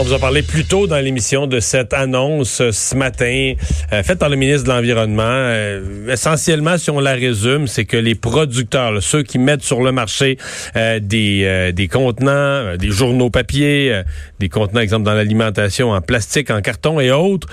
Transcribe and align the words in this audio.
On 0.00 0.02
vous 0.02 0.12
a 0.12 0.20
parlé 0.20 0.42
plus 0.42 0.64
tôt 0.64 0.86
dans 0.86 1.00
l'émission 1.00 1.48
de 1.48 1.58
cette 1.58 1.92
annonce 1.92 2.60
euh, 2.60 2.70
ce 2.70 2.94
matin 2.94 3.54
euh, 3.92 4.04
faite 4.04 4.20
par 4.20 4.28
le 4.28 4.36
ministre 4.36 4.62
de 4.62 4.68
l'Environnement. 4.68 5.24
Euh, 5.24 6.12
essentiellement, 6.12 6.78
si 6.78 6.88
on 6.90 7.00
la 7.00 7.14
résume, 7.14 7.66
c'est 7.66 7.84
que 7.84 7.96
les 7.96 8.14
producteurs, 8.14 9.02
ceux 9.02 9.24
qui 9.24 9.38
mettent 9.38 9.64
sur 9.64 9.82
le 9.82 9.90
marché 9.90 10.38
des, 10.76 11.72
des 11.72 11.88
contenants, 11.88 12.76
des 12.76 12.90
journaux 12.90 13.28
papier, 13.30 14.02
des 14.38 14.48
contenants, 14.48 14.80
exemple 14.80 15.04
dans 15.04 15.14
l'alimentation, 15.14 15.90
en 15.90 16.00
plastique, 16.00 16.50
en 16.50 16.60
carton 16.60 17.00
et 17.00 17.10
autres, 17.10 17.48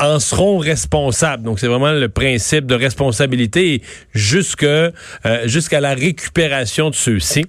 en 0.00 0.18
seront 0.18 0.58
responsables. 0.58 1.42
Donc, 1.44 1.58
c'est 1.60 1.66
vraiment 1.66 1.92
le 1.92 2.08
principe 2.08 2.66
de 2.66 2.74
responsabilité 2.74 3.82
jusqu'à 4.14 4.92
la 5.80 5.94
récupération 5.94 6.90
de 6.90 6.94
ceux-ci. 6.94 7.46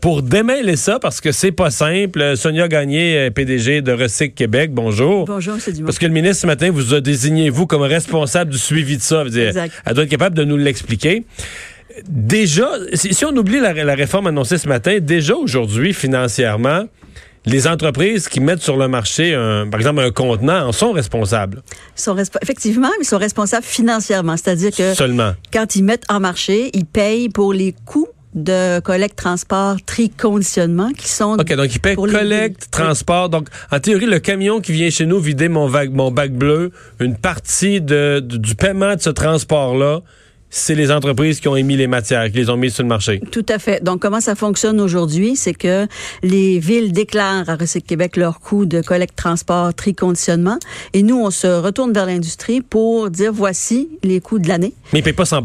pour 0.00 0.22
démêler 0.22 0.76
ça, 0.76 0.98
parce 1.00 1.20
que 1.20 1.32
c'est 1.32 1.52
pas 1.52 1.70
simple, 1.70 2.36
Sonia 2.36 2.68
Gagné, 2.68 3.30
PDG 3.30 3.63
de 3.64 3.92
Recyc 3.92 4.34
Québec. 4.34 4.72
Bonjour. 4.72 5.24
Bonjour. 5.24 5.56
Dumont. 5.56 5.86
Parce 5.86 5.98
que 5.98 6.06
le 6.06 6.12
ministre, 6.12 6.42
ce 6.42 6.46
matin, 6.46 6.70
vous 6.70 6.94
a 6.94 7.00
désigné, 7.00 7.50
vous, 7.50 7.66
comme 7.66 7.82
responsable 7.82 8.50
du 8.50 8.58
suivi 8.58 8.96
de 8.96 9.02
ça. 9.02 9.24
Dire, 9.24 9.52
elle 9.86 9.94
doit 9.94 10.04
être 10.04 10.10
capable 10.10 10.36
de 10.36 10.44
nous 10.44 10.56
l'expliquer. 10.56 11.24
Déjà, 12.08 12.68
si, 12.92 13.24
on 13.24 13.36
oublie 13.36 13.60
la, 13.60 13.94
réforme 13.94 14.26
annoncée 14.26 14.58
ce 14.58 14.68
matin, 14.68 14.98
déjà 15.00 15.34
aujourd'hui, 15.34 15.94
financièrement, 15.94 16.84
les 17.46 17.66
entreprises 17.66 18.28
qui 18.28 18.40
mettent 18.40 18.62
sur 18.62 18.76
le 18.76 18.88
marché, 18.88 19.34
un, 19.34 19.68
par 19.68 19.80
exemple, 19.80 20.00
un 20.00 20.10
contenant, 20.10 20.68
en 20.68 20.72
sont 20.72 20.92
responsables. 20.92 21.62
Ils 21.96 22.00
sont 22.00 22.16
effectivement, 22.42 22.90
ils 23.00 23.06
sont 23.06 23.18
responsables 23.18 23.64
financièrement. 23.64 24.36
C'est-à-dire 24.36 24.74
que 24.74 24.94
Seulement. 24.94 25.34
quand 25.52 25.76
ils 25.76 25.84
mettent 25.84 26.06
en 26.08 26.20
marché, 26.20 26.70
ils 26.74 26.86
payent 26.86 27.28
pour 27.28 27.52
les 27.52 27.74
coûts 27.84 28.08
de 28.34 28.80
collecte, 28.80 29.16
transport, 29.16 29.76
tri, 29.84 30.10
conditionnement 30.10 30.90
qui 30.92 31.08
sont. 31.08 31.36
OK, 31.38 31.54
donc 31.54 31.74
il 31.74 31.80
paie 31.80 31.94
collecte, 31.94 32.70
transport. 32.70 33.28
Donc, 33.28 33.48
en 33.70 33.80
théorie, 33.80 34.06
le 34.06 34.18
camion 34.18 34.60
qui 34.60 34.72
vient 34.72 34.90
chez 34.90 35.06
nous 35.06 35.20
vider 35.20 35.48
mon, 35.48 35.70
mon 35.92 36.10
bac 36.10 36.32
bleu, 36.32 36.70
une 37.00 37.16
partie 37.16 37.80
de, 37.80 38.20
du 38.20 38.54
paiement 38.54 38.96
de 38.96 39.00
ce 39.00 39.10
transport-là, 39.10 40.00
c'est 40.54 40.76
les 40.76 40.92
entreprises 40.92 41.40
qui 41.40 41.48
ont 41.48 41.56
émis 41.56 41.76
les 41.76 41.88
matières, 41.88 42.30
qui 42.30 42.36
les 42.36 42.48
ont 42.48 42.56
mises 42.56 42.74
sur 42.74 42.84
le 42.84 42.88
marché. 42.88 43.20
Tout 43.32 43.44
à 43.48 43.58
fait. 43.58 43.82
Donc, 43.82 44.00
comment 44.00 44.20
ça 44.20 44.36
fonctionne 44.36 44.80
aujourd'hui? 44.80 45.34
C'est 45.34 45.54
que 45.54 45.86
les 46.22 46.60
villes 46.60 46.92
déclarent 46.92 47.48
à 47.48 47.56
Recyc 47.56 47.84
Québec 47.84 48.16
leur 48.16 48.38
coût 48.38 48.64
de 48.64 48.80
collecte, 48.80 49.16
transport, 49.16 49.74
tri, 49.74 49.94
conditionnement. 49.94 50.58
Et 50.92 51.02
nous, 51.02 51.20
on 51.20 51.30
se 51.30 51.48
retourne 51.48 51.92
vers 51.92 52.06
l'industrie 52.06 52.60
pour 52.60 53.10
dire 53.10 53.32
voici 53.32 53.88
les 54.04 54.20
coûts 54.20 54.38
de 54.38 54.48
l'année. 54.48 54.74
Mais 54.92 55.00
ils 55.00 55.02
ne 55.02 55.04
payent 55.04 55.12
pas 55.12 55.24
100 55.24 55.42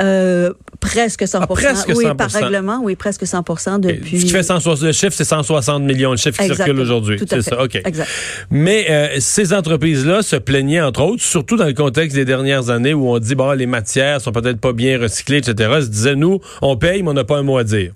euh, 0.00 0.52
presque 0.88 1.28
100 1.28 1.38
ah, 1.40 1.46
presque 1.46 1.92
100 1.92 1.96
Oui, 1.96 2.04
par 2.16 2.30
règlement, 2.30 2.80
oui, 2.82 2.96
presque 2.96 3.26
100 3.26 3.78
depuis. 3.78 4.20
Ce 4.20 4.26
qui 4.26 4.32
fait 4.32 4.42
160, 4.42 4.82
le 4.86 4.92
chiffre, 4.92 5.14
c'est 5.14 5.24
160 5.24 5.82
millions 5.82 6.12
de 6.12 6.16
chiffres 6.16 6.40
qui 6.40 6.54
circulent 6.54 6.80
aujourd'hui. 6.80 7.20
C'est 7.28 7.42
ça, 7.42 7.62
OK. 7.62 7.76
Exact. 7.76 8.08
Mais 8.50 8.86
euh, 8.90 9.16
ces 9.20 9.52
entreprises-là 9.52 10.22
se 10.22 10.36
plaignaient, 10.36 10.80
entre 10.80 11.02
autres, 11.02 11.22
surtout 11.22 11.56
dans 11.56 11.66
le 11.66 11.74
contexte 11.74 12.16
des 12.16 12.24
dernières 12.24 12.70
années 12.70 12.94
où 12.94 13.08
on 13.08 13.18
dit, 13.18 13.34
bon, 13.34 13.52
les 13.52 13.66
matières 13.66 14.20
sont 14.20 14.32
peut-être 14.32 14.60
pas 14.60 14.72
bien 14.72 14.98
recyclées, 14.98 15.38
etc. 15.38 15.70
Ils 15.78 15.84
se 15.84 15.88
disaient, 15.88 16.16
nous, 16.16 16.40
on 16.62 16.76
paye, 16.76 17.02
mais 17.02 17.10
on 17.10 17.14
n'a 17.14 17.24
pas 17.24 17.38
un 17.38 17.42
mot 17.42 17.58
à 17.58 17.64
dire. 17.64 17.92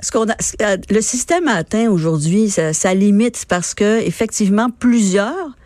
Ce 0.00 0.10
qu'on 0.10 0.26
euh, 0.28 0.76
le 0.90 1.00
système 1.00 1.48
a 1.48 1.54
atteint 1.54 1.88
aujourd'hui 1.88 2.50
sa 2.50 2.94
limite 2.94 3.44
parce 3.48 3.74
que, 3.74 4.06
effectivement, 4.06 4.68
plusieurs 4.70 5.56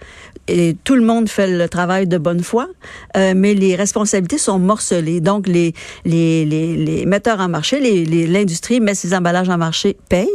et 0.48 0.76
tout 0.84 0.96
le 0.96 1.02
monde 1.02 1.28
fait 1.28 1.46
le 1.46 1.68
travail 1.68 2.06
de 2.06 2.18
bonne 2.18 2.42
foi, 2.42 2.68
euh, 3.16 3.34
mais 3.36 3.54
les 3.54 3.76
responsabilités 3.76 4.38
sont 4.38 4.58
morcelées. 4.58 5.20
Donc, 5.20 5.46
les, 5.46 5.74
les, 6.04 6.44
les, 6.44 6.76
les 6.76 7.06
metteurs 7.06 7.40
en 7.40 7.48
marché, 7.48 7.78
l'industrie 8.26 8.80
met 8.80 8.94
ses 8.94 9.14
emballages 9.14 9.48
en 9.48 9.58
marché, 9.58 9.96
paye. 10.08 10.28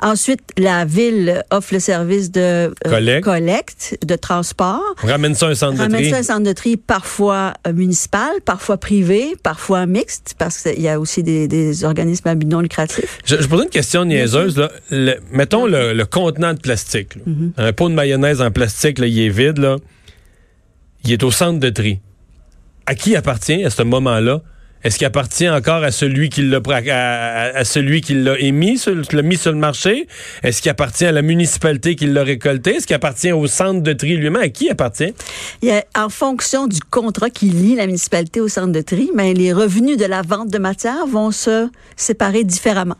Ensuite, 0.00 0.40
la 0.56 0.84
ville 0.84 1.42
offre 1.50 1.74
le 1.74 1.80
service 1.80 2.30
de 2.30 2.72
euh, 2.86 3.20
collecte. 3.20 3.98
de 4.04 4.16
transport. 4.16 4.94
ramène 5.02 5.34
ça 5.34 5.46
à 5.46 5.50
un 5.50 5.54
centre 5.54 5.72
de 5.72 5.76
tri. 5.78 5.86
Ramène 5.92 6.10
ça 6.10 6.18
un 6.18 6.22
centre 6.22 6.46
de 6.46 6.52
tri 6.52 6.76
parfois 6.76 7.52
euh, 7.66 7.72
municipal, 7.72 8.30
parfois 8.44 8.76
privé, 8.78 9.34
parfois 9.42 9.86
mixte, 9.86 10.34
parce 10.38 10.62
qu'il 10.62 10.80
y 10.80 10.88
a 10.88 10.98
aussi 10.98 11.22
des, 11.22 11.48
des 11.48 11.84
organismes 11.84 12.28
à 12.28 12.34
but 12.34 12.48
non 12.48 12.60
lucratif. 12.60 13.18
Je, 13.24 13.36
je 13.40 13.46
pose 13.46 13.62
une 13.64 13.68
question 13.70 14.04
niaiseuse. 14.04 14.56
Là. 14.56 15.14
mettons 15.32 15.66
le, 15.66 15.92
le, 15.92 16.04
contenant 16.06 16.54
de 16.54 16.60
plastique. 16.60 17.16
Mm-hmm. 17.16 17.50
Un 17.58 17.72
pot 17.72 17.88
de 17.88 17.94
mayonnaise 17.94 18.40
en 18.40 18.50
plastique, 18.50 18.98
là, 18.98 19.06
il 19.06 19.20
est 19.20 19.28
vide 19.28 19.49
là, 19.58 19.76
il 21.04 21.12
est 21.12 21.22
au 21.22 21.30
centre 21.30 21.58
de 21.58 21.70
tri. 21.70 22.00
À 22.86 22.94
qui 22.94 23.16
appartient 23.16 23.64
à 23.64 23.70
ce 23.70 23.82
moment-là? 23.82 24.42
Est-ce 24.82 24.96
qu'il 24.96 25.06
appartient 25.06 25.48
encore 25.48 25.84
à 25.84 25.90
celui 25.90 26.30
qui 26.30 26.42
l'a 26.42 26.58
à, 27.54 27.64
celui 27.64 28.00
qui 28.00 28.14
l'a 28.14 28.38
émis, 28.38 28.82
l'a 29.12 29.22
mis 29.22 29.36
sur 29.36 29.52
le 29.52 29.58
marché? 29.58 30.06
Est-ce 30.42 30.62
qu'il 30.62 30.70
appartient 30.70 31.04
à 31.04 31.12
la 31.12 31.20
municipalité 31.20 31.96
qui 31.96 32.06
l'a 32.06 32.22
récolté? 32.22 32.76
Est-ce 32.76 32.86
qu'il 32.86 32.96
appartient 32.96 33.30
au 33.30 33.46
centre 33.46 33.82
de 33.82 33.92
tri 33.92 34.16
lui-même? 34.16 34.40
À 34.40 34.48
qui 34.48 34.70
appartient? 34.70 35.12
Il 35.60 35.82
en 35.94 36.08
fonction 36.08 36.66
du 36.66 36.80
contrat 36.80 37.28
qui 37.28 37.46
lie 37.50 37.76
la 37.76 37.84
municipalité 37.84 38.40
au 38.40 38.48
centre 38.48 38.72
de 38.72 38.80
tri, 38.80 39.10
mais 39.14 39.34
les 39.34 39.52
revenus 39.52 39.98
de 39.98 40.06
la 40.06 40.22
vente 40.22 40.48
de 40.48 40.58
matière 40.58 41.06
vont 41.06 41.30
se 41.30 41.68
séparer 41.96 42.44
différemment. 42.44 42.96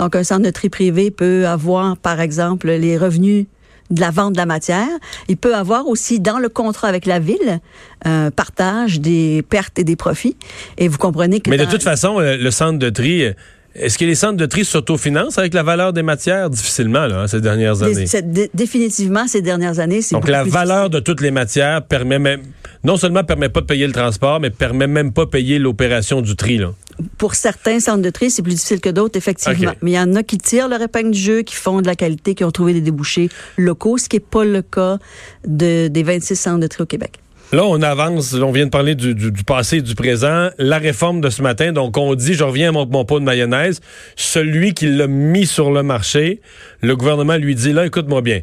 Donc, 0.00 0.16
un 0.16 0.24
centre 0.24 0.42
de 0.42 0.50
tri 0.50 0.68
privé 0.68 1.12
peut 1.12 1.46
avoir, 1.46 1.96
par 1.96 2.20
exemple, 2.20 2.68
les 2.68 2.98
revenus 2.98 3.46
de 3.90 4.00
la 4.00 4.10
vente 4.10 4.32
de 4.32 4.38
la 4.38 4.46
matière. 4.46 4.88
Il 5.28 5.36
peut 5.36 5.54
avoir 5.54 5.86
aussi 5.86 6.20
dans 6.20 6.38
le 6.38 6.48
contrat 6.48 6.88
avec 6.88 7.06
la 7.06 7.18
ville 7.18 7.60
un 8.04 8.30
partage 8.30 9.00
des 9.00 9.42
pertes 9.48 9.78
et 9.78 9.84
des 9.84 9.96
profits. 9.96 10.36
Et 10.78 10.88
vous 10.88 10.98
comprenez 10.98 11.40
que... 11.40 11.50
Mais 11.50 11.58
de 11.58 11.64
toute 11.64 11.82
façon, 11.82 12.18
le 12.18 12.50
centre 12.50 12.78
de 12.78 12.90
tri... 12.90 13.34
Est-ce 13.74 13.98
que 13.98 14.04
les 14.04 14.16
centres 14.16 14.36
de 14.36 14.46
tri 14.46 14.64
s'autofinancent 14.64 15.38
avec 15.38 15.54
la 15.54 15.62
valeur 15.62 15.92
des 15.92 16.02
matières? 16.02 16.50
Difficilement, 16.50 17.06
là, 17.06 17.20
hein, 17.20 17.26
ces 17.28 17.40
dernières 17.40 17.82
années. 17.82 18.04
définitivement, 18.52 19.28
ces 19.28 19.42
dernières 19.42 19.78
années, 19.78 20.02
c'est 20.02 20.16
Donc, 20.16 20.28
la 20.28 20.42
valeur 20.42 20.90
de 20.90 20.98
toutes 20.98 21.20
les 21.20 21.30
matières 21.30 21.82
permet 21.82 22.18
même, 22.18 22.42
non 22.84 22.96
seulement 22.96 23.24
permet 23.24 23.48
pas 23.48 23.60
de 23.60 23.66
payer 23.66 23.86
le 23.86 23.92
transport, 23.92 24.40
mais 24.40 24.50
permet 24.50 24.86
même 24.86 25.12
pas 25.12 25.24
de 25.24 25.30
payer 25.30 25.58
l'opération 25.58 26.20
du 26.22 26.36
tri, 26.36 26.58
là 26.58 26.72
pour 27.18 27.34
certains 27.34 27.80
centres 27.80 28.02
de 28.02 28.10
tri, 28.10 28.30
c'est 28.30 28.42
plus 28.42 28.54
difficile 28.54 28.80
que 28.80 28.88
d'autres, 28.88 29.16
effectivement. 29.16 29.72
Mais 29.82 29.92
il 29.92 29.94
y 29.94 29.98
en 29.98 30.14
a 30.16 30.22
qui 30.22 30.38
tirent 30.38 30.68
leur 30.68 30.82
épingle 30.82 31.10
du 31.10 31.18
jeu, 31.18 31.42
qui 31.42 31.54
font 31.54 31.80
de 31.80 31.86
la 31.86 31.94
qualité, 31.94 32.34
qui 32.34 32.44
ont 32.44 32.50
trouvé 32.50 32.72
des 32.72 32.80
débouchés 32.80 33.28
locaux, 33.56 33.98
ce 33.98 34.08
qui 34.08 34.16
n'est 34.16 34.20
pas 34.20 34.44
le 34.44 34.62
cas 34.62 34.98
de, 35.46 35.88
des 35.88 36.02
26 36.02 36.36
centres 36.36 36.60
de 36.60 36.66
tri 36.66 36.82
au 36.82 36.86
Québec. 36.86 37.12
Là, 37.52 37.64
on 37.64 37.82
avance, 37.82 38.34
on 38.34 38.52
vient 38.52 38.66
de 38.66 38.70
parler 38.70 38.94
du, 38.94 39.32
passé 39.44 39.78
et 39.78 39.82
du 39.82 39.96
présent. 39.96 40.50
La 40.58 40.78
réforme 40.78 41.20
de 41.20 41.30
ce 41.30 41.42
matin, 41.42 41.72
donc 41.72 41.96
on 41.96 42.14
dit, 42.14 42.34
je 42.34 42.44
reviens 42.44 42.68
à 42.68 42.72
mon, 42.72 43.04
pot 43.04 43.18
de 43.18 43.24
mayonnaise, 43.24 43.80
celui 44.14 44.72
qui 44.72 44.86
l'a 44.86 45.08
mis 45.08 45.46
sur 45.46 45.72
le 45.72 45.82
marché, 45.82 46.40
le 46.80 46.94
gouvernement 46.94 47.36
lui 47.36 47.56
dit, 47.56 47.72
là, 47.72 47.86
écoute-moi 47.86 48.22
bien, 48.22 48.40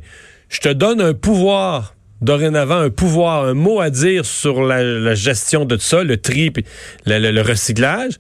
je 0.50 0.60
te 0.60 0.70
donne 0.70 1.00
un 1.00 1.14
pouvoir 1.14 1.96
dorénavant 2.22 2.78
un 2.78 2.90
pouvoir, 2.90 3.46
un 3.46 3.54
mot 3.54 3.80
à 3.80 3.90
dire 3.90 4.26
sur 4.26 4.62
la, 4.64 5.16
gestion 5.16 5.66
de 5.66 5.78
ça, 5.78 6.04
le 6.04 6.18
tri, 6.18 6.52
le, 7.06 7.42
recyclage. 7.42 8.14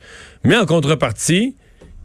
Mais 0.43 0.57
en 0.57 0.65
contrepartie, 0.65 1.55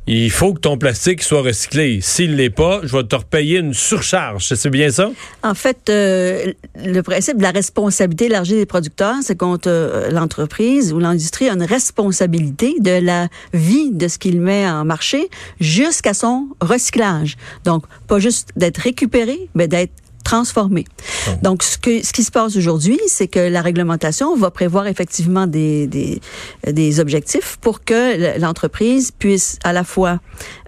il 0.09 0.33
faut 0.33 0.53
que 0.53 0.59
ton 0.59 0.79
plastique 0.79 1.23
soit 1.23 1.43
recyclé. 1.43 2.01
S'il 2.01 2.35
l'est 2.35 2.51
pas, 2.51 2.81
je 2.83 2.97
vais 2.97 3.05
te 3.05 3.15
repayer 3.15 3.59
une 3.59 3.73
surcharge. 3.73 4.53
C'est 4.53 4.71
bien 4.71 4.91
ça? 4.91 5.11
En 5.45 5.55
fait, 5.55 5.89
euh, 5.91 6.53
le 6.75 7.03
principe 7.03 7.37
de 7.37 7.43
la 7.43 7.53
responsabilité 7.53 8.25
élargie 8.25 8.55
des 8.55 8.67
producteurs, 8.67 9.15
c'est 9.23 9.37
contre 9.37 9.69
euh, 9.69 10.11
l'entreprise 10.11 10.93
ou 10.93 10.99
l'industrie 10.99 11.49
a 11.49 11.53
une 11.53 11.63
responsabilité 11.63 12.75
de 12.81 13.01
la 13.01 13.29
vie 13.53 13.93
de 13.93 14.09
ce 14.09 14.19
qu'il 14.19 14.41
met 14.41 14.69
en 14.69 14.85
marché 14.85 15.29
jusqu'à 15.61 16.15
son 16.15 16.49
recyclage. 16.61 17.37
Donc, 17.65 17.85
pas 18.09 18.19
juste 18.19 18.49
d'être 18.57 18.79
récupéré, 18.79 19.49
mais 19.55 19.69
d'être 19.69 19.93
transformé. 20.23 20.85
Ah. 21.27 21.31
Donc, 21.43 21.63
ce, 21.63 21.79
que, 21.79 22.05
ce 22.05 22.13
qui 22.13 22.25
se 22.25 22.31
passe 22.31 22.57
aujourd'hui, 22.57 22.99
c'est 23.07 23.29
que 23.29 23.41
la 23.41 23.63
réglementation 23.63 24.37
va 24.37 24.51
prévoir 24.51 24.87
effectivement 24.87 25.47
des, 25.47 25.87
des, 25.87 26.21
des 26.67 27.01
objectifs 27.01 27.59
pour 27.61 27.85
que 27.85 28.39
l'entreprise 28.41 29.11
puisse 29.11 29.59
à 29.65 29.73
la 29.73 29.85
fois 29.85 30.21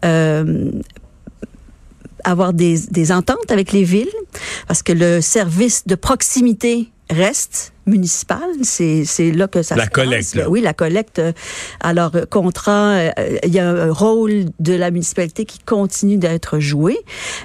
euh, 0.04 0.70
avoir 2.24 2.52
des, 2.52 2.78
des 2.90 3.12
ententes 3.12 3.50
avec 3.50 3.72
les 3.72 3.84
villes, 3.84 4.08
parce 4.66 4.82
que 4.82 4.92
le 4.92 5.20
service 5.20 5.86
de 5.86 5.94
proximité 5.94 6.88
reste 7.10 7.72
municipal. 7.86 8.38
C'est, 8.62 9.04
c'est 9.04 9.30
là 9.30 9.46
que 9.46 9.62
ça 9.62 9.76
la 9.76 9.84
se 9.84 9.90
collecte, 9.90 10.40
Oui, 10.48 10.60
la 10.60 10.72
collecte. 10.72 11.20
Alors, 11.80 12.12
contrat, 12.30 12.92
euh, 12.92 13.10
il 13.44 13.52
y 13.52 13.58
a 13.58 13.68
un 13.68 13.92
rôle 13.92 14.46
de 14.58 14.72
la 14.72 14.90
municipalité 14.90 15.44
qui 15.44 15.58
continue 15.58 16.16
d'être 16.16 16.60
joué. 16.60 16.98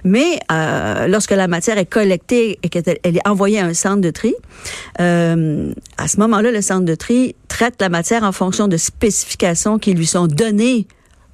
Mais 0.04 0.40
euh, 0.52 1.08
lorsque 1.08 1.32
la 1.32 1.48
matière 1.48 1.78
est 1.78 1.86
collectée 1.86 2.58
et 2.64 2.70
qu'elle 2.70 3.00
est 3.04 3.28
envoyée 3.28 3.60
à 3.60 3.66
un 3.66 3.74
centre 3.74 4.02
de 4.02 4.12
tri, 4.12 4.34
euh, 5.02 5.74
à 5.98 6.08
ce 6.08 6.18
moment-là, 6.22 6.52
le 6.52 6.62
centre 6.62 6.86
de 6.86 6.96
tri 6.96 7.36
traite 7.50 7.76
la 7.82 7.90
matière 7.90 8.24
en 8.24 8.32
fonction 8.32 8.68
de 8.68 8.78
spécifications 8.78 9.78
qui 9.78 9.94
lui 9.94 10.08
sont 10.08 10.28
données 10.28 10.88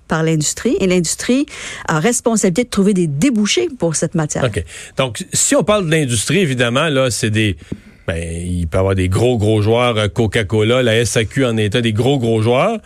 par 0.07 0.23
l'industrie 0.23 0.75
et 0.79 0.87
l'industrie 0.87 1.45
a 1.87 1.99
responsabilité 1.99 2.63
de 2.63 2.69
trouver 2.69 2.93
des 2.93 3.07
débouchés 3.07 3.67
pour 3.77 3.95
cette 3.95 4.15
matière. 4.15 4.43
OK. 4.43 4.63
Donc, 4.97 5.25
si 5.33 5.55
on 5.55 5.63
parle 5.63 5.85
de 5.85 5.91
l'industrie, 5.91 6.39
évidemment, 6.39 6.89
là, 6.89 7.11
c'est 7.11 7.29
des 7.29 7.57
ben, 8.07 8.17
il 8.17 8.67
peut 8.67 8.77
y 8.77 8.79
avoir 8.79 8.93
des 8.93 9.09
gros, 9.09 9.39
gros 9.39 9.63
joueurs, 9.63 9.97
euh, 9.97 10.07
Coca-Cola, 10.07 10.83
la 10.83 11.03
SAQ 11.03 11.45
en 11.45 11.57
état 11.57 11.81
des 11.81 11.91
gros, 11.91 12.19
gros 12.19 12.39
joueurs 12.39 12.79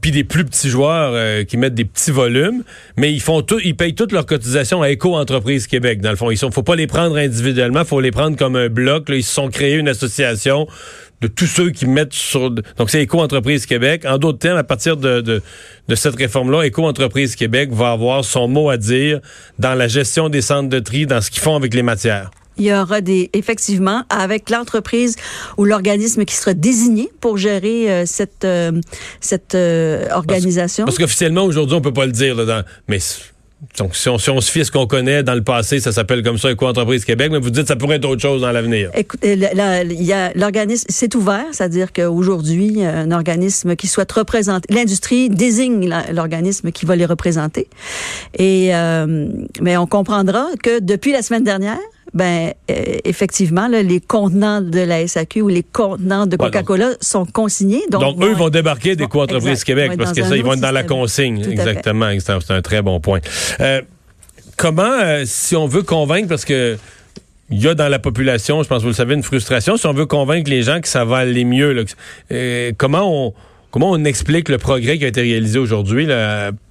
puis 0.00 0.10
des 0.10 0.24
plus 0.24 0.44
petits 0.44 0.68
joueurs 0.68 1.12
euh, 1.14 1.44
qui 1.44 1.56
mettent 1.56 1.74
des 1.74 1.84
petits 1.84 2.10
volumes, 2.10 2.62
mais 2.96 3.12
ils 3.12 3.20
font 3.20 3.42
tout, 3.42 3.58
ils 3.64 3.74
payent 3.74 3.94
toutes 3.94 4.12
leurs 4.12 4.26
cotisations 4.26 4.82
à 4.82 4.90
Éco-entreprise 4.90 5.66
Québec. 5.66 6.00
Dans 6.00 6.10
le 6.10 6.16
fond, 6.16 6.30
ils 6.30 6.36
sont, 6.36 6.50
faut 6.50 6.62
pas 6.62 6.76
les 6.76 6.86
prendre 6.86 7.16
individuellement, 7.16 7.84
faut 7.84 8.00
les 8.00 8.12
prendre 8.12 8.36
comme 8.36 8.56
un 8.56 8.68
bloc. 8.68 9.06
Ils 9.08 9.24
se 9.24 9.32
sont 9.32 9.48
créés 9.48 9.74
une 9.74 9.88
association 9.88 10.68
de 11.20 11.28
tous 11.28 11.46
ceux 11.46 11.70
qui 11.70 11.86
mettent 11.86 12.12
sur... 12.12 12.50
Donc, 12.50 12.90
c'est 12.90 13.02
Éco-entreprise 13.02 13.66
Québec. 13.66 14.04
En 14.06 14.18
d'autres 14.18 14.38
termes, 14.38 14.58
à 14.58 14.64
partir 14.64 14.96
de, 14.96 15.20
de, 15.20 15.42
de 15.88 15.94
cette 15.94 16.16
réforme-là, 16.16 16.62
Éco-entreprise 16.64 17.36
Québec 17.36 17.70
va 17.72 17.92
avoir 17.92 18.24
son 18.24 18.48
mot 18.48 18.70
à 18.70 18.76
dire 18.76 19.20
dans 19.58 19.74
la 19.74 19.88
gestion 19.88 20.28
des 20.28 20.42
centres 20.42 20.68
de 20.68 20.78
tri, 20.78 21.06
dans 21.06 21.20
ce 21.20 21.30
qu'ils 21.30 21.42
font 21.42 21.56
avec 21.56 21.74
les 21.74 21.82
matières 21.82 22.30
il 22.58 22.64
y 22.64 22.74
aura 22.74 23.00
des 23.00 23.30
effectivement 23.32 24.02
avec 24.10 24.50
l'entreprise 24.50 25.16
ou 25.56 25.64
l'organisme 25.64 26.24
qui 26.24 26.34
sera 26.34 26.54
désigné 26.54 27.08
pour 27.20 27.38
gérer 27.38 27.90
euh, 27.90 28.04
cette 28.06 28.44
euh, 28.44 28.72
cette 29.20 29.54
euh, 29.54 30.08
organisation. 30.10 30.84
Parce, 30.84 30.98
qu'officiellement 30.98 31.44
aujourd'hui 31.44 31.76
on 31.76 31.80
peut 31.80 31.92
pas 31.92 32.06
le 32.06 32.12
dire 32.12 32.34
là, 32.34 32.44
dans, 32.44 32.64
mais 32.88 32.98
donc, 33.76 33.96
si 33.96 34.08
on, 34.08 34.18
se 34.18 34.50
fie 34.50 34.60
à 34.60 34.64
ce 34.64 34.70
qu'on 34.70 34.86
connaît 34.86 35.24
dans 35.24 35.34
le 35.34 35.42
passé, 35.42 35.80
ça 35.80 35.90
s'appelle 35.90 36.22
comme 36.22 36.38
ça 36.38 36.50
Éco-entreprise 36.50 37.04
Québec, 37.04 37.30
mais 37.32 37.40
vous 37.40 37.50
dites 37.50 37.62
que 37.62 37.68
ça 37.68 37.76
pourrait 37.76 37.96
être 37.96 38.04
autre 38.04 38.22
chose 38.22 38.42
dans 38.42 38.52
l'avenir. 38.52 38.90
Écoutez, 38.94 39.36
a 39.44 40.32
l'organisme, 40.34 40.86
c'est 40.88 41.14
ouvert, 41.16 41.44
c'est-à-dire 41.50 41.92
qu'aujourd'hui, 41.92 42.84
un 42.84 43.10
organisme 43.10 43.74
qui 43.74 43.88
souhaite 43.88 44.12
représenter, 44.12 44.72
l'industrie 44.72 45.28
désigne 45.28 45.92
l'organisme 46.12 46.70
qui 46.70 46.86
va 46.86 46.94
les 46.94 47.06
représenter. 47.06 47.68
Et 48.38 48.70
mais 49.60 49.76
on 49.76 49.86
comprendra 49.86 50.46
que 50.62 50.78
depuis 50.78 51.10
la 51.10 51.22
semaine 51.22 51.44
dernière, 51.44 51.78
ben 52.14 52.52
euh, 52.70 52.74
effectivement, 53.04 53.68
les 53.68 54.00
contenants 54.00 54.60
de 54.60 54.80
la 54.80 55.06
SAQ 55.06 55.42
ou 55.42 55.48
les 55.48 55.62
contenants 55.62 56.26
de 56.26 56.36
Coca-Cola 56.36 56.92
sont 57.00 57.26
consignés. 57.26 57.82
Donc, 57.90 58.22
eux 58.22 58.34
vont 58.34 58.48
débarquer 58.48 58.96
des 58.96 59.06
co-entreprises 59.06 59.64
Québec 59.64 59.92
parce 59.98 60.12
que 60.12 60.22
ça, 60.22 60.36
ils 60.36 60.42
vont 60.42 60.54
être 60.54 60.60
dans 60.60 60.70
la 60.70 60.84
consigne. 60.84 61.44
Exactement. 61.48 62.10
C'est 62.18 62.50
un, 62.50 62.62
très 62.62 62.82
bon 62.82 63.00
point. 63.00 63.20
Euh, 63.60 63.82
comment, 64.56 64.82
euh, 64.82 65.22
si 65.26 65.56
on 65.56 65.66
veut 65.66 65.82
convaincre, 65.82 66.28
parce 66.28 66.44
que 66.44 66.76
il 67.50 67.62
y 67.62 67.68
a 67.68 67.74
dans 67.74 67.88
la 67.88 67.98
population, 67.98 68.62
je 68.62 68.68
pense 68.68 68.78
que 68.78 68.82
vous 68.82 68.88
le 68.88 68.94
savez, 68.94 69.14
une 69.14 69.22
frustration. 69.22 69.78
Si 69.78 69.86
on 69.86 69.94
veut 69.94 70.04
convaincre 70.04 70.50
les 70.50 70.62
gens 70.62 70.82
que 70.82 70.88
ça 70.88 71.06
va 71.06 71.18
aller 71.18 71.44
mieux, 71.44 71.84
comment 72.76 73.26
on 73.26 73.34
comment 73.70 73.90
on 73.90 74.04
explique 74.04 74.48
le 74.48 74.58
progrès 74.58 74.98
qui 74.98 75.04
a 75.04 75.08
été 75.08 75.20
réalisé 75.20 75.58
aujourd'hui 75.58 76.06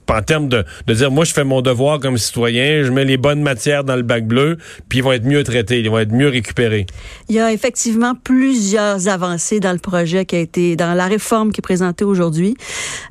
en 0.10 0.22
termes 0.22 0.50
de, 0.50 0.66
de 0.88 0.94
dire, 0.94 1.12
moi, 1.12 1.26
je 1.26 1.34
fais 1.34 1.44
mon 1.44 1.62
devoir 1.62 2.00
comme 2.00 2.18
citoyen, 2.18 2.84
je 2.84 2.92
mets 2.92 3.06
les 3.06 3.18
bonnes 3.18 3.42
matières 3.42 3.84
dans 3.84 3.96
le 3.96 4.02
bac 4.02 4.26
bleu, 4.26 4.58
puis 4.90 5.00
ils 5.00 5.04
vont 5.04 5.12
être 5.12 5.26
mieux 5.26 5.44
traités, 5.44 5.80
ils 5.80 5.90
vont 5.90 6.00
être 6.00 6.12
mieux 6.12 6.30
récupérés. 6.30 6.86
Il 7.30 7.36
y 7.36 7.40
a 7.40 7.52
effectivement 7.52 8.14
plusieurs 8.16 9.08
avancées 9.08 9.60
dans 9.60 9.74
le 9.74 9.80
projet 9.80 10.26
qui 10.26 10.36
a 10.36 10.40
été, 10.40 10.76
dans 10.76 10.94
la 10.94 11.08
réforme 11.08 11.52
qui 11.52 11.60
est 11.60 11.62
présentée 11.62 12.06
aujourd'hui. 12.06 12.56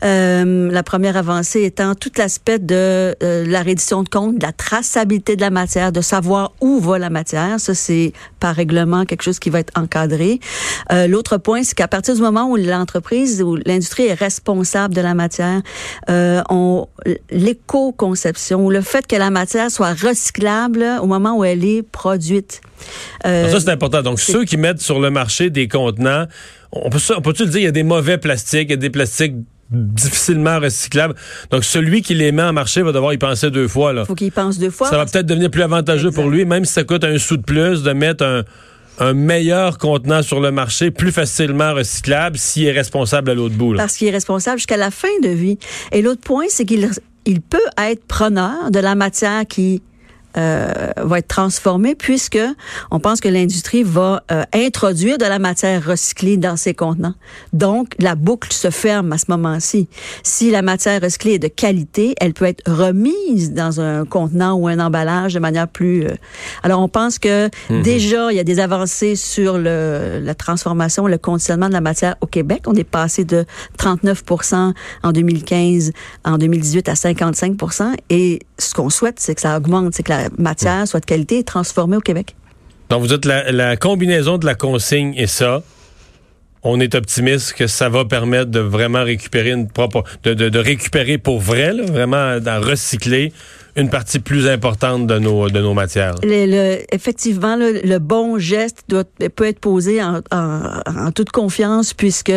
Euh, 0.04 0.70
la 0.70 0.82
première 0.82 1.16
avancée 1.16 1.64
étant 1.64 1.94
tout 1.94 2.12
l'aspect 2.16 2.58
de 2.58 3.14
euh, 3.22 3.44
la 3.46 3.62
reddition 3.62 4.02
de 4.02 4.08
compte, 4.08 4.38
de 4.38 4.46
la 4.46 4.52
traçabilité 4.52 5.36
de 5.36 5.40
la 5.40 5.50
matière, 5.50 5.92
de 5.92 6.00
savoir 6.00 6.52
où 6.60 6.80
va 6.80 6.98
la 6.98 7.10
matière. 7.10 7.60
Ça, 7.60 7.74
c'est 7.74 8.12
par 8.40 8.54
règlement 8.54 9.04
quelque 9.04 9.22
chose 9.22 9.38
qui 9.38 9.50
va 9.50 9.60
être 9.60 9.72
encadré. 9.78 10.40
Euh, 10.92 11.06
L'autre 11.06 11.36
point, 11.38 11.62
c'est 11.62 11.74
qu'à 11.74 11.88
partir 11.88 12.14
du 12.14 12.20
moment 12.20 12.50
où 12.50 12.56
l'entreprise 12.56 13.42
ou 13.42 13.56
l'industrie 13.64 14.06
est 14.06 14.14
responsable 14.14 14.94
de 14.94 15.00
la 15.00 15.14
matière, 15.14 15.62
euh, 16.10 16.42
on 17.06 17.14
l'éco-conception 17.30 18.64
ou 18.64 18.70
le 18.70 18.80
fait 18.80 19.06
que 19.06 19.16
la 19.16 19.30
matière 19.30 19.70
soit 19.70 19.92
recyclable 19.92 20.84
au 21.00 21.06
moment 21.06 21.38
où 21.38 21.44
elle 21.44 21.64
est 21.64 21.82
produite. 21.82 22.60
Euh, 23.26 23.50
ça, 23.50 23.60
c'est 23.60 23.70
important. 23.70 24.02
Donc, 24.02 24.20
ceux 24.20 24.44
qui 24.44 24.56
mettent 24.56 24.80
sur 24.80 25.00
le 25.00 25.10
marché 25.10 25.50
des 25.50 25.68
contenants, 25.68 26.26
on 26.72 26.90
peut, 26.90 26.98
on 27.16 27.20
peut-tu 27.20 27.44
le 27.44 27.50
dire, 27.50 27.60
il 27.60 27.64
y 27.64 27.68
a 27.68 27.72
des 27.72 27.82
mauvais 27.82 28.18
plastiques, 28.18 28.68
il 28.68 28.70
y 28.70 28.74
a 28.74 28.76
des 28.76 28.90
plastiques 28.90 29.34
difficilement 29.70 30.60
recyclables. 30.60 31.14
Donc, 31.50 31.64
celui 31.64 32.02
qui 32.02 32.14
les 32.14 32.32
met 32.32 32.42
en 32.42 32.52
marché 32.52 32.82
va 32.82 32.92
devoir 32.92 33.12
y 33.12 33.18
penser 33.18 33.50
deux 33.50 33.68
fois. 33.68 33.92
Il 33.96 34.04
faut 34.04 34.14
qu'il 34.14 34.32
pense 34.32 34.58
deux 34.58 34.70
fois. 34.70 34.88
Ça 34.88 34.96
va 34.96 35.06
peut-être 35.06 35.26
devenir 35.26 35.50
plus 35.50 35.62
avantageux 35.62 36.10
pour 36.10 36.28
lui, 36.28 36.44
même 36.44 36.64
si 36.64 36.72
ça 36.72 36.84
coûte 36.84 37.04
un 37.04 37.18
sou 37.18 37.36
de 37.36 37.42
plus 37.42 37.82
de 37.82 37.92
mettre 37.92 38.24
un 38.24 38.44
un 38.98 39.12
meilleur 39.12 39.78
contenant 39.78 40.22
sur 40.22 40.40
le 40.40 40.50
marché, 40.50 40.90
plus 40.90 41.12
facilement 41.12 41.74
recyclable, 41.74 42.38
s'il 42.38 42.66
est 42.66 42.72
responsable 42.72 43.30
à 43.30 43.34
l'autre 43.34 43.54
bout. 43.54 43.74
Parce 43.74 43.96
qu'il 43.96 44.08
est 44.08 44.12
responsable 44.12 44.58
jusqu'à 44.58 44.76
la 44.76 44.90
fin 44.90 45.08
de 45.22 45.28
vie. 45.28 45.58
Et 45.92 46.02
l'autre 46.02 46.22
point, 46.22 46.46
c'est 46.48 46.64
qu'il 46.64 46.90
il 47.24 47.40
peut 47.40 47.58
être 47.76 48.04
preneur 48.04 48.70
de 48.70 48.78
la 48.78 48.94
matière 48.94 49.46
qui 49.46 49.82
euh, 50.36 50.90
va 50.96 51.18
être 51.18 51.28
transformé 51.28 51.94
puisque 51.94 52.38
on 52.90 53.00
pense 53.00 53.20
que 53.20 53.28
l'industrie 53.28 53.82
va 53.82 54.22
euh, 54.30 54.44
introduire 54.52 55.18
de 55.18 55.24
la 55.24 55.38
matière 55.38 55.84
recyclée 55.84 56.36
dans 56.36 56.56
ses 56.56 56.74
contenants. 56.74 57.14
Donc, 57.52 57.88
la 57.98 58.14
boucle 58.14 58.52
se 58.52 58.70
ferme 58.70 59.12
à 59.12 59.18
ce 59.18 59.26
moment-ci. 59.28 59.88
Si 60.22 60.50
la 60.50 60.62
matière 60.62 61.00
recyclée 61.00 61.34
est 61.34 61.38
de 61.38 61.48
qualité, 61.48 62.14
elle 62.20 62.34
peut 62.34 62.44
être 62.44 62.62
remise 62.70 63.52
dans 63.52 63.80
un 63.80 64.04
contenant 64.04 64.54
ou 64.54 64.68
un 64.68 64.78
emballage 64.78 65.34
de 65.34 65.40
manière 65.40 65.68
plus... 65.68 66.04
Euh, 66.04 66.14
alors, 66.62 66.80
on 66.80 66.88
pense 66.88 67.18
que 67.18 67.48
mhm. 67.70 67.82
déjà, 67.82 68.30
il 68.32 68.36
y 68.36 68.40
a 68.40 68.44
des 68.44 68.60
avancées 68.60 69.16
sur 69.16 69.58
le, 69.58 70.20
la 70.22 70.34
transformation, 70.34 71.06
le 71.06 71.18
conditionnement 71.18 71.68
de 71.68 71.72
la 71.72 71.80
matière 71.80 72.16
au 72.20 72.26
Québec. 72.26 72.62
On 72.66 72.74
est 72.74 72.84
passé 72.84 73.24
de 73.24 73.44
39% 73.78 74.72
en 75.02 75.12
2015, 75.12 75.92
en 76.24 76.38
2018 76.38 76.88
à 76.88 76.94
55 76.94 77.56
et 78.10 78.40
ce 78.58 78.74
qu'on 78.74 78.90
souhaite, 78.90 79.20
c'est 79.20 79.34
que 79.34 79.40
ça 79.40 79.56
augmente, 79.56 79.94
c'est 79.94 80.02
que 80.02 80.12
la 80.12 80.25
matière 80.38 80.86
soit 80.86 81.00
de 81.00 81.06
qualité 81.06 81.38
et 81.38 81.44
transformée 81.44 81.96
au 81.96 82.00
Québec. 82.00 82.34
Donc, 82.90 83.00
vous 83.00 83.08
dites 83.08 83.24
la, 83.24 83.50
la 83.50 83.76
combinaison 83.76 84.38
de 84.38 84.46
la 84.46 84.54
consigne 84.54 85.12
et 85.16 85.26
ça, 85.26 85.62
on 86.68 86.80
est 86.80 86.94
optimiste 86.94 87.52
que 87.52 87.66
ça 87.66 87.88
va 87.88 88.04
permettre 88.04 88.50
de 88.50 88.58
vraiment 88.58 89.04
récupérer 89.04 89.50
une 89.50 89.68
propre, 89.68 90.02
de, 90.24 90.34
de, 90.34 90.58
récupérer 90.58 91.16
pour 91.16 91.38
vrai, 91.38 91.72
vraiment 91.72 92.40
d'en 92.40 92.60
recycler 92.60 93.32
une 93.76 93.88
partie 93.88 94.18
plus 94.18 94.48
importante 94.48 95.06
de 95.06 95.18
nos, 95.18 95.48
de 95.48 95.60
nos 95.60 95.74
matières. 95.74 96.14
Le, 96.22 96.78
effectivement, 96.92 97.56
le, 97.56 97.98
bon 97.98 98.38
geste 98.38 98.84
doit, 98.88 99.04
peut 99.04 99.44
être 99.44 99.60
posé 99.60 100.02
en, 100.02 100.20
en, 100.32 101.12
toute 101.12 101.30
confiance 101.30 101.94
puisque 101.94 102.32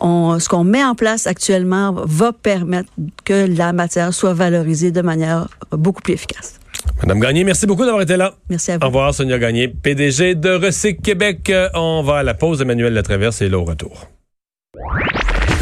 on, 0.00 0.38
ce 0.38 0.48
qu'on 0.48 0.64
met 0.64 0.84
en 0.84 0.94
place 0.94 1.26
actuellement 1.26 1.92
va 2.04 2.32
permettre 2.32 2.90
que 3.24 3.46
la 3.56 3.72
matière 3.72 4.12
soit 4.12 4.34
valorisée 4.34 4.90
de 4.90 5.02
manière 5.02 5.48
beaucoup 5.70 6.02
plus 6.02 6.14
efficace. 6.14 6.58
Madame 7.02 7.20
Gagné, 7.20 7.44
merci 7.44 7.66
beaucoup 7.66 7.84
d'avoir 7.84 8.02
été 8.02 8.16
là. 8.16 8.34
Merci 8.48 8.72
à 8.72 8.78
vous. 8.78 8.84
Au 8.84 8.86
revoir, 8.86 9.14
Sonia 9.14 9.38
Gagné, 9.38 9.68
PDG 9.68 10.34
de 10.34 10.50
Recyc 10.50 11.02
Québec. 11.02 11.52
On 11.74 12.02
va 12.02 12.18
à 12.18 12.22
la 12.22 12.34
pause. 12.34 12.60
Emmanuel 12.62 12.92
Latraverse 12.94 13.42
et 13.42 13.48
là 13.48 13.58
au 13.58 13.64
retour. 13.64 14.08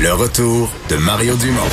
Le 0.00 0.12
retour 0.12 0.71
de 0.89 0.97
Mario 0.97 1.37
Dumont. 1.37 1.69